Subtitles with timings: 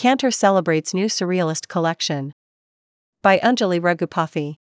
[0.00, 2.32] Cantor celebrates new Surrealist collection.
[3.22, 4.54] By Anjali Raghupathy.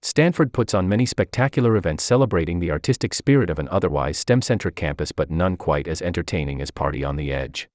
[0.00, 4.74] Stanford puts on many spectacular events celebrating the artistic spirit of an otherwise STEM centric
[4.74, 7.68] campus, but none quite as entertaining as Party on the Edge.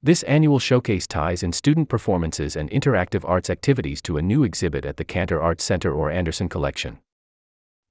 [0.00, 4.84] This annual showcase ties in student performances and interactive arts activities to a new exhibit
[4.84, 7.00] at the Cantor Arts Center or Anderson Collection.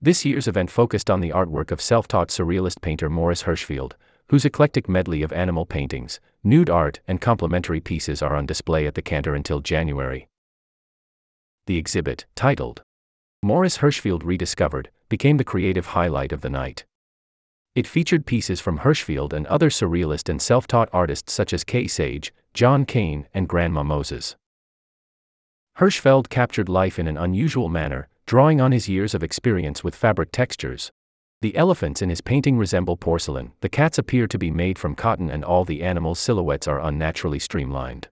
[0.02, 3.96] This year's event focused on the artwork of self taught surrealist painter Morris Hirschfield,
[4.30, 8.96] whose eclectic medley of animal paintings, nude art, and complementary pieces are on display at
[8.96, 10.28] the Cantor until January.
[11.66, 12.84] The exhibit, titled
[13.42, 16.86] Morris Hirschfield Rediscovered, became the creative highlight of the night.
[17.76, 21.88] It featured pieces from Hirschfield and other surrealist and self taught artists such as Kay
[21.88, 24.36] Sage, John Kane, and Grandma Moses.
[25.78, 30.32] Hirschfield captured life in an unusual manner, drawing on his years of experience with fabric
[30.32, 30.92] textures.
[31.42, 35.30] The elephants in his painting resemble porcelain, the cats appear to be made from cotton,
[35.30, 38.10] and all the animals' silhouettes are unnaturally streamlined.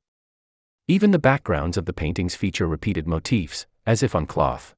[0.88, 4.74] Even the backgrounds of the paintings feature repeated motifs, as if on cloth.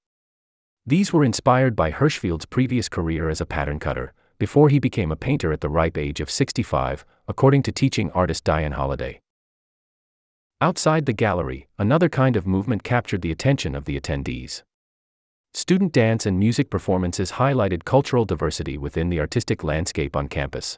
[0.84, 5.16] These were inspired by Hirschfield's previous career as a pattern cutter, before he became a
[5.16, 9.22] painter at the ripe age of 65, according to teaching artist Diane Holliday.
[10.60, 14.64] Outside the gallery, another kind of movement captured the attention of the attendees.
[15.54, 20.78] Student dance and music performances highlighted cultural diversity within the artistic landscape on campus.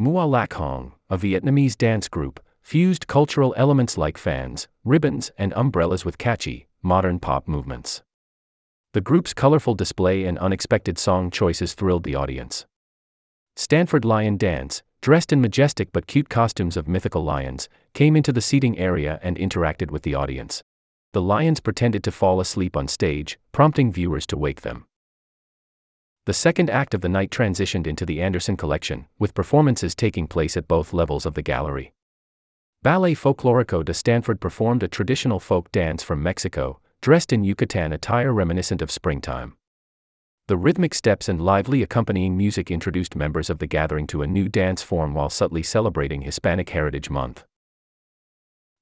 [0.00, 6.04] Mua Lak Hong, a Vietnamese dance group, fused cultural elements like fans, ribbons, and umbrellas
[6.04, 8.02] with catchy, modern pop movements.
[8.94, 12.66] The group's colorful display and unexpected song choices thrilled the audience.
[13.54, 18.40] Stanford Lion Dance, dressed in majestic but cute costumes of mythical lions, came into the
[18.40, 20.62] seating area and interacted with the audience.
[21.12, 24.86] The lions pretended to fall asleep on stage, prompting viewers to wake them.
[26.26, 30.56] The second act of the night transitioned into the Anderson Collection, with performances taking place
[30.56, 31.92] at both levels of the gallery.
[32.82, 38.32] Ballet Folklorico de Stanford performed a traditional folk dance from Mexico, dressed in Yucatan attire
[38.32, 39.56] reminiscent of springtime.
[40.46, 44.48] The rhythmic steps and lively accompanying music introduced members of the gathering to a new
[44.48, 47.44] dance form while subtly celebrating Hispanic Heritage Month.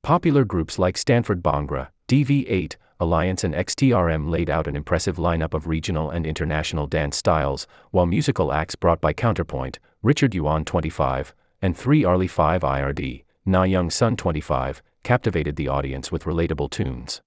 [0.03, 5.67] Popular groups like Stanford Bhangra, DV8, Alliance, and XTRM laid out an impressive lineup of
[5.67, 11.77] regional and international dance styles, while musical acts brought by Counterpoint, Richard Yuan 25, and
[11.77, 17.21] 3 Arlie 5 IRD, Na Young Sun 25, captivated the audience with relatable tunes.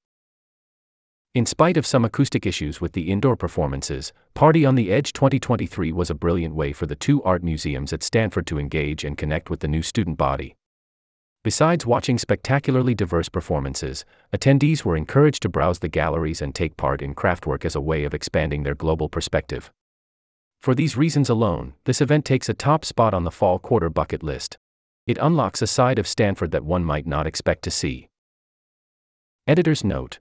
[1.35, 5.91] In spite of some acoustic issues with the indoor performances, Party on the Edge 2023
[5.91, 9.51] was a brilliant way for the two art museums at Stanford to engage and connect
[9.51, 10.55] with the new student body.
[11.43, 17.01] Besides watching spectacularly diverse performances, attendees were encouraged to browse the galleries and take part
[17.01, 19.71] in craftwork as a way of expanding their global perspective.
[20.59, 24.21] For these reasons alone, this event takes a top spot on the fall quarter bucket
[24.21, 24.59] list.
[25.07, 28.07] It unlocks a side of Stanford that one might not expect to see.
[29.47, 30.19] Editor's note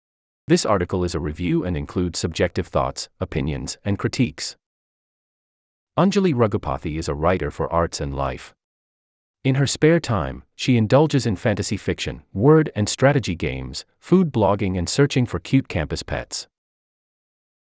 [0.50, 4.56] this article is a review and includes subjective thoughts, opinions, and critiques.
[5.96, 8.56] Anjali Raghupathy is a writer for arts and life.
[9.42, 14.78] In her spare time, she indulges in fantasy fiction, word and strategy games, food blogging,
[14.78, 16.48] and searching for cute campus pets.